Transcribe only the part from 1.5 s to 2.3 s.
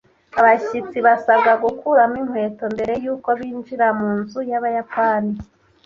gukuramo